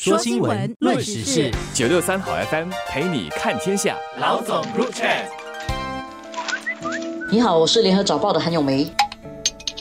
[0.00, 3.96] 说新闻，论时事，九六三好 FM 陪你看天下。
[4.20, 5.04] 老总入场。
[7.32, 8.88] 你好，我是联合早报的韩永梅。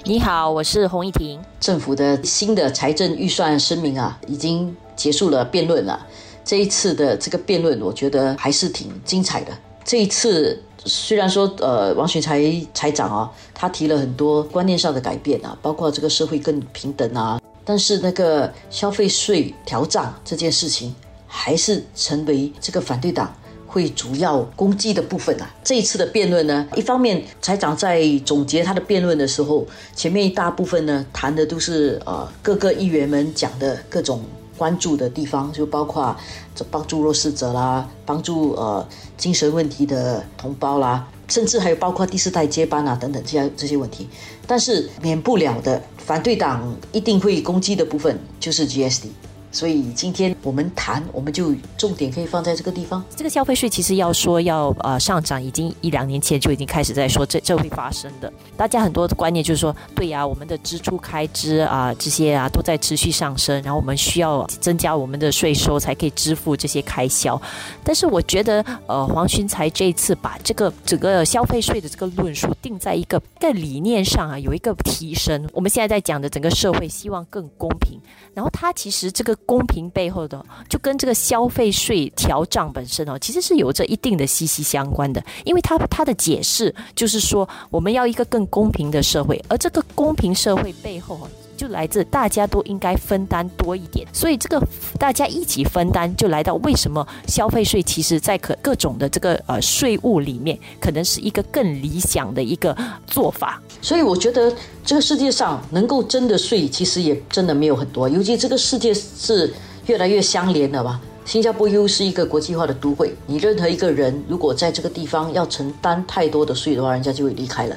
[0.06, 1.40] 你好，我是洪一婷。
[1.60, 6.04] 政府的新的财政预算声明啊，已经结束了辩论了。
[6.44, 9.52] 这一次的这个辩论，我觉得还是挺精彩的。
[9.86, 12.42] 这一次虽然说，呃，王群才
[12.74, 17.40] 财长啊，他提了很多观念上的改变啊，包括这个社会更平等啊。
[17.68, 20.96] 但是那个消费税调涨这件事情，
[21.28, 23.36] 还是成为这个反对党
[23.68, 25.54] 会主要攻击的部分啊。
[25.66, 34.22] 这一次的辩论呢，一方面财长在总结他的辩论的时候，前面一大部分呢谈的都是呃各个议员们讲的各种
[34.58, 36.16] 关注的地方，就包括
[36.56, 41.06] 这帮助弱势者啦，帮助呃精神问题的同胞啦。
[41.28, 44.08] 甚至还有包括第四代接班啊等等这样这些问题，
[44.46, 49.08] 但是免不了的反对党一定会攻击的部分就是 GSD。
[49.58, 53.04] 所以今天我们谈，我们就重点可以放在这个地方。
[53.16, 58.32] 这个消费税其实要说要呃上涨，已经一两年前就已经开始在说这这会发生的。
[58.56, 67.42] 大家很多的观念就是说，对呀，我们的支出开支啊这些啊都在持续上升，然后我们需要增加我们的税收才可以支付这些开销。
[67.84, 75.50] 但是我觉得呃黄群才这一次把这个整个消费税的这个论述定在一个在理念上啊有一个提升。
[75.52, 78.00] 我们现在在讲的整个社会希望更公平，
[78.36, 79.36] 然后他其实这个。
[79.48, 85.24] 公平背后的，就跟这个消费税调账本身哦，其实是有着一定的息息相关的。
[85.46, 91.20] 因为他他的解释就是说，我们要一个更公平的社会，而这个公平社会背后
[91.58, 94.08] 就来自大家都应该分担多一点。
[94.14, 94.62] 所以这个
[94.98, 103.62] 大家一起分担，就来到为什么消费税其实在可各种的这个呃税务里面，可能是一个更理想的一个做法。
[103.82, 104.54] 所以我觉得
[104.86, 108.08] 这个世界上能够征的税，其实也真的没有很多。
[108.08, 109.52] 尤其这个世界是
[109.88, 111.02] 越来越相连了吧？
[111.26, 117.76] 新加坡又是一个国际化的都会，你任何一个人如果在这个地方要承担太多的税的话，人家就会离开了。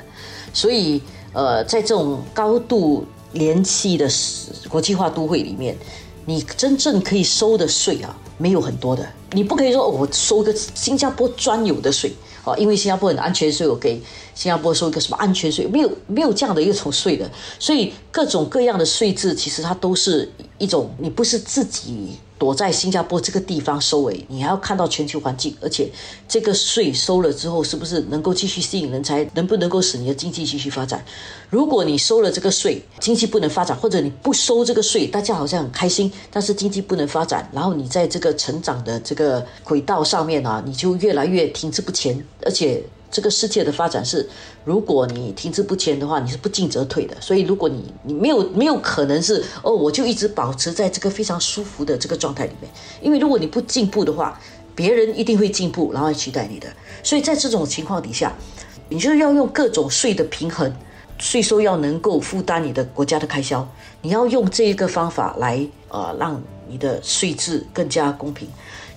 [0.53, 1.03] 所以，
[1.33, 4.09] 呃，在这种高度联系的
[4.69, 5.77] 国际化都会里面，
[6.27, 9.07] 你真正可以收的税啊，没有很多的。
[9.33, 12.13] 你不可以说我收个新加坡专有的税。
[12.43, 14.01] 啊，因为新加坡很安全税，我给
[14.35, 15.67] 新加坡收一个什么安全税？
[15.67, 17.31] 没有，没有这样的一种税的。
[17.59, 20.27] 所以各种各样的税制，其实它都是
[20.57, 22.17] 一种，你不是自己。
[22.41, 25.91] 躲在新加坡这个地方收尾，你还要看到全球环境，而且
[26.27, 31.05] 这个税收了之后，是不是能够继续吸引人才，能不能够使你的经济继续发展？
[31.51, 42.83] 如果你收了这个税，经济不能发展，或者你不收这个税，大家好像很开心，但是经济不能发展，然后你在这个成长的这个轨道上面啊，你就越来越停滞不前，而且。
[43.11, 44.29] 这个世界的发展是，
[44.65, 47.21] 如果你停滞不前的话，你是不进则退的。
[47.21, 52.71] 所以，如果你你没有没有可能是哦，我就一直保持在这个非常舒服的这个状态里面。
[53.03, 54.39] 因为如果你不进步的话，
[54.75, 56.69] 别人一定会进步，然后取代你的。
[57.03, 58.33] 所以在这种情况底下，
[58.89, 60.73] 你就要用各种税的平衡，
[61.19, 63.69] 税收要能够负担你的国家的开销。
[64.03, 68.49] 你要用这一个方法来呃，让你的税制更加公平。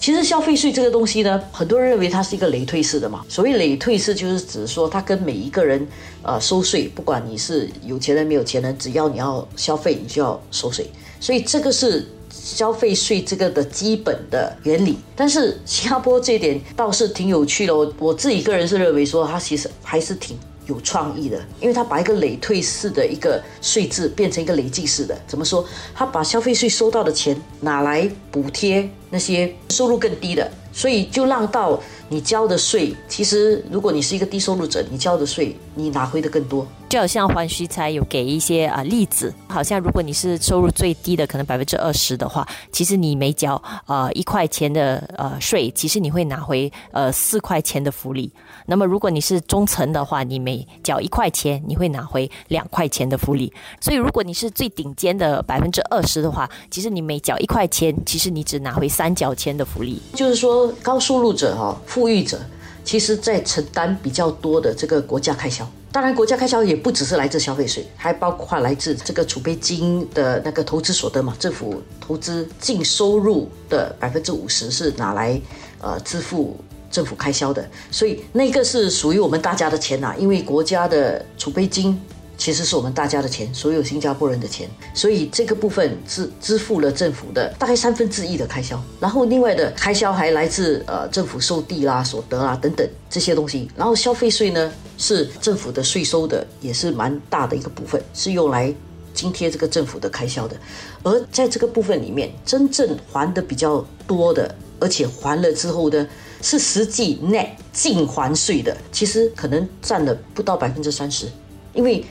[0.04, 3.24] 其实消费税这个东西呢，很多人认为它是一个累退式的嘛。
[3.30, 5.88] 所谓累退式，就是指说它跟每一个人
[6.22, 10.86] 呃收税，不管你是有钱人没有钱人，只要你要消费，你就要收税。
[11.22, 14.98] 所以这个是消费税这个的基本的原理。
[15.16, 20.38] 但是新加坡这一点倒是挺有趣的，我我自己个人是认为说它其实还是挺。
[20.68, 25.18] 有创意的，因为他把一个累退式的一个税制变成一个累计式的。
[25.28, 25.66] 怎么说？
[25.94, 36.66] 他把消费税收到的钱拿来补贴那些收入更低的，所以就让到你交的税，其实如果你是一个低收入者，你交的税你拿回的更多。
[36.90, 48.32] 就好像黄徐才有给一些啊例子，好像如果你是收入最低的，可能百分之二十的话，其实你每缴呃一块钱的呃税，其实你会拿回呃四块钱的福利。
[48.68, 53.52] 那么如果你是中层的话，你每缴一块钱，你会拿回两块钱的福利。
[53.82, 60.00] 所以如果你是最顶尖的百分之二十的话，其实你每缴一块钱，其实你只拿回三角钱的福利。
[60.14, 62.40] 就是说高收入者哈，富裕者，
[62.84, 65.68] 其实在承担比较多的这个国家开销。
[65.92, 71.36] 当然，国家开销也不只是来自消费税，还包括来自这个储备金的那个投资所得嘛。
[71.40, 75.40] 政府投资净收入的百分之五十是拿来
[75.80, 76.58] 呃支付
[76.90, 80.16] 政府开销的，所以那个是属于我们大家的钱呐。
[80.18, 82.02] 因为国家的储备金。
[82.38, 98.74] 其实是我们大家的钱，所有新加坡人的钱，所以这个部分支支付了政府的大概三分之一的开销，然后另外的开销还来自呃政府收地啦、所得啊等等这些东西，然后消费税呢是政府的税收的，也是蛮大的一个部分，是用来
[99.14, 100.58] 津贴这个政府的开销的。
[101.04, 106.08] 而在这个部分里面，真正还的比较多的，而且还了之后呢，
[106.42, 111.28] 是实际 net 净还税的，其实可能占了不到百分之三十，
[111.74, 112.04] 因为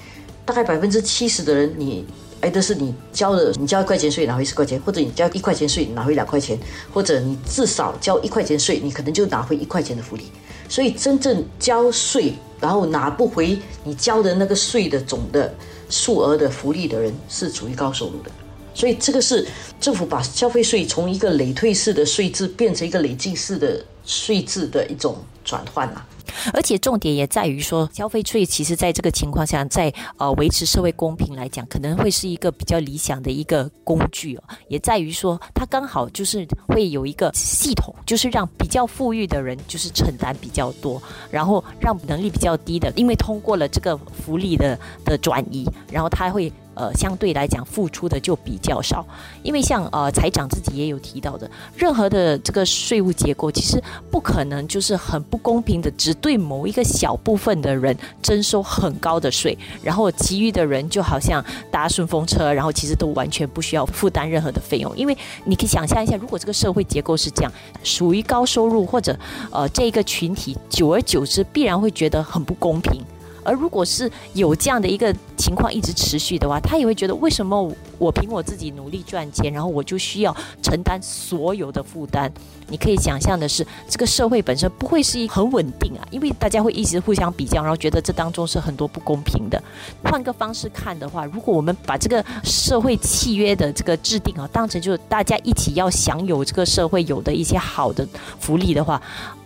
[0.45, 2.05] 大概百分之七十的人，你
[2.41, 6.59] 哎都是你交了，你交一块钱税拿回十块钱，或者你交一块钱税拿回两块钱，
[6.93, 10.25] 或者你至少交一块钱税，你可能就拿回一块钱的福利。
[10.69, 15.55] 所以真正交税然后拿不回你交的那个税的总的
[15.91, 18.31] 数额的福利的人，是处于高收入的。
[18.75, 19.47] 所以这个是
[19.79, 26.07] 政府把消费税从一个累退式的税制变成一个累进式的税制的一种转换啊。
[26.53, 34.43] 而且重点也在于说，消费税其实在这个情况下，在呃维持社会公平来讲，可能会是一个比较理想的一个工具哦。
[34.69, 46.53] 也在于说，它刚好就是会有一个系统，就是让比较富裕的人就是承担比较多，然后让能力比较低的，因为通过了这个福利的的转移，然后他会。
[46.75, 49.07] 呃，相对来讲付出的就比较少，
[49.43, 64.97] 因为像呃财长自己也有提到的，任何的这个税务结构其实不可能就是很不公平的，只对某一个小部分的人征收很高的税，然后其余的人就好像搭顺风车，然后其实都完全不需要负担任何的费用。
[64.97, 67.53] 因为你可以想象一下，如果这个社会结构是这样，
[67.83, 69.19] 属于高收入或者
[69.51, 73.03] 呃这一个群体，久而久之必然会觉得很不公平。
[73.45, 82.31] 而如果是有这样的一个情况一直持续的话，他也会觉得为什么我凭我自己努力赚钱，然后我就需要承担所有的负担？
[82.69, 89.63] 你可以想象的是，这个社会本身不会是一很稳定啊，因为大家会一直互相比较，然后觉得这当中是很多不公平的。
[90.05, 98.07] 换个方式看的话，如果我们把这个社会契约的这个制定啊，当成就是大家一起要享有这个社会有的一些好的
[98.39, 99.01] 福利的话。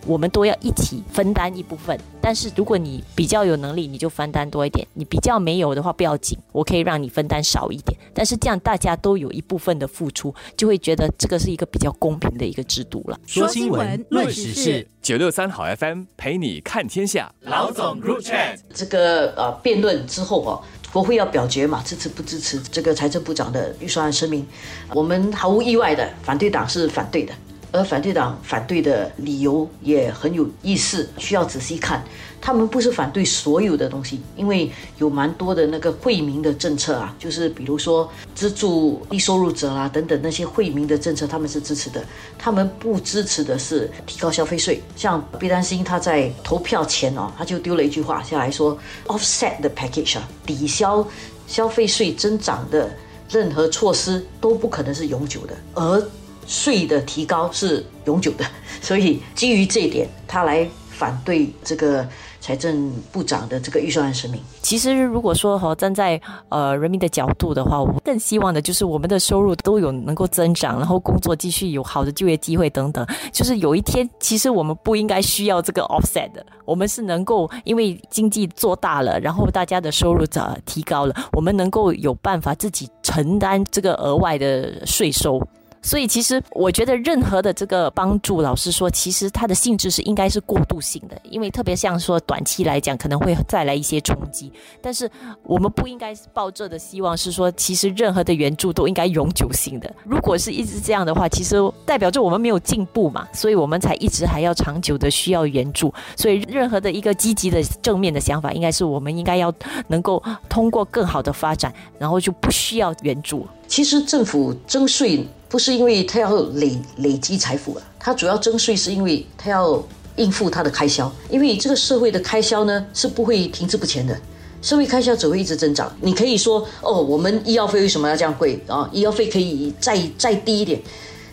[0.07, 7.99] 我们都要一起分担一部分，但是如果你比较有能力，你就分担多一点；你比较没有的话，不要紧，我可以让你分担少一点。
[8.13, 13.19] 但是这样大家都有一部分的付出，就会觉得这个是一个比较公平的一个制度了。
[13.27, 17.29] 说新闻，论时事，九六三好 FM 陪你看天下。
[17.41, 20.63] 老总 Group Chat，这个呃辩论之后哦，
[20.93, 24.45] 国会要表决嘛，支持不支持这个财政部长的预算案声明？
[24.93, 27.33] 我们毫无意外的，反对党是反对的。
[27.71, 32.03] 而反对党反对的理由也很有意思，需要仔细看。
[32.39, 42.01] 他们不是反对所有的东西，因为有蛮多的那个惠民的政策啊，就是比如说资助低收入者啦等等那些惠民的政策，他们是支持的。
[42.37, 44.81] 他们不支持的是提高消费税。
[44.95, 48.77] 像毕丹星他在投票前哦，他就丢了一句话下来说
[49.07, 51.05] ：“offset the package 啊，抵消
[51.47, 52.89] 消费税增长的
[53.29, 55.99] 任何措施都不可能是永久的。”而
[56.47, 58.45] 税的提高是永久的，
[58.81, 62.07] 所以基于这一点，他来反对这个
[62.39, 64.41] 财政部长的这个预算案声明。
[64.61, 73.05] 其实，如果说哈站在呃人民的角度的话，我更希望的就是我们的收入都有能够增长，然后工作继续有好的就业机会等等。
[73.31, 85.41] 就是有一天，其实我们不应该需要这个 offset 的，我们是能够因为经济做大了，然后大家的收入涨提高了，我们能够有办法自己承担这个额外的税收。
[85.87, 94.51] 所以，其实我觉得任何的这个帮助，老实说，其实它的性质是应该是过渡性的，因为特别像说短期来讲，可能会再来一些冲击。
[94.81, 95.09] 但是
[95.43, 99.89] 我们不应该抱着的希望是说，其实任何的援助都应该永久性的。
[100.03, 101.55] 如果是一直这样的话，其实
[101.85, 105.93] 代表着我们没有进步嘛，所以我们才一直还要长久的需要援助。
[106.17, 109.53] 所以，任何的一个积极的正面的想法，应该是我们应该要
[109.87, 113.47] 能够通过更好的发展，然后就不需要援助。
[113.69, 115.25] 其实政府征税。
[115.49, 119.81] 不是因为他要累累积财富啊，他主要征税是因为他要
[120.17, 124.19] 应付他的开销，因为这个社会的开销呢是不会停滞不前的，
[124.61, 125.95] 社会开销只会一直增长。
[126.01, 128.89] 你可以说哦，我们医药费为什么要这样贵啊？
[128.91, 130.81] 医药费可以再再低一点，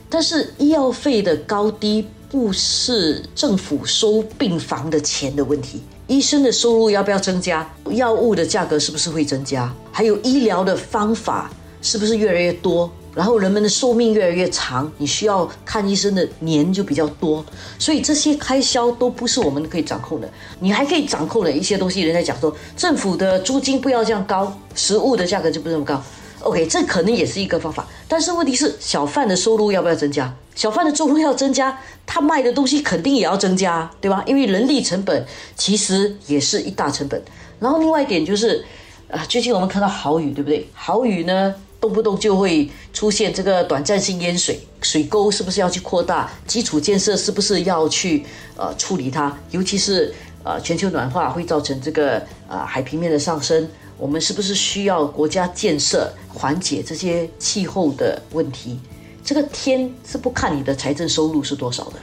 [0.08, 7.68] 但是医药费的高低不是政府收病房的钱的问题，医生的收入要不要增加？
[7.90, 9.74] 药物的价格是不是会增加？
[9.90, 12.90] 还有医疗的方法是不是越来越多？
[13.14, 17.44] 然后人们的寿命越来越长，你需要看医生的年就比较多，
[17.78, 20.28] 所以这些开销都不是我们可以掌控的。
[20.60, 26.02] 你还可以掌控的一些东西，人在讲说政府的租金不要这样高，食物的价格就不这么高。
[26.40, 27.86] OK，这可能也是一个方法。
[28.06, 30.34] 但是问题是，小贩的收入要不要增加？
[30.54, 34.22] 小贩的收入要增加，他卖的东西肯定也要增加，对吧？
[34.26, 35.24] 因为人力成本
[35.56, 37.22] 其实也是一大成本。
[37.60, 38.62] 然后另外一点就是，
[39.08, 40.68] 啊，最近我们看到豪雨，对不对？
[40.74, 41.54] 豪雨呢？
[41.84, 46.32] 动不动就会出现这个短暂性淹水，水沟是不是要去扩大？
[46.46, 48.24] 基础建设是不是要去
[48.56, 49.36] 呃处理它？
[49.50, 58.80] 尤其是呃全球暖化会造成这个呃海平面的上升，我们是不是需要国家建设缓解这些气候的问题？
[59.22, 61.96] 这个天是不看你的财政收入是多少的，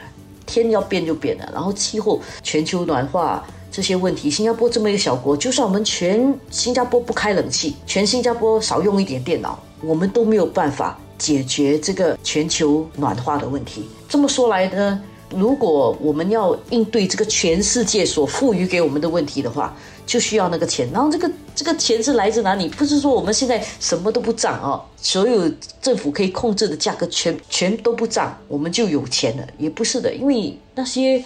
[0.46, 1.50] 天要变就变了。
[1.52, 13.86] 然后气候、全球暖化这些问题，新加坡这么一个小国，就算我们全新加坡不开冷气，全新加坡少用一点电脑，我们都没有办法解决这个全球暖化的问题。
[14.08, 15.02] 这么说来呢？
[15.30, 19.74] 如果我们要应对这个全世界所赋予给我们的问题的话，
[20.06, 20.90] 就需要那个钱。
[20.92, 22.68] 然后这个这个钱是来自哪里？
[22.68, 25.50] 不是说我们现在什么都不涨哦，所有
[25.82, 29.48] 政府可以控制的价格全全都不涨，我们就有钱了？
[29.58, 31.24] 也不是的，因为那些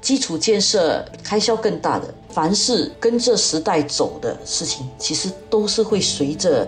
[0.00, 6.66] 基础建设开销更大的，凡是跟着时代走的事情，其实都是会随着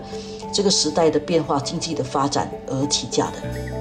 [0.55, 3.74] 这个时代的变化、经济的发展而起价的。